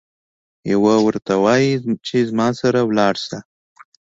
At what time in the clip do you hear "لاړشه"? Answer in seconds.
2.97-3.37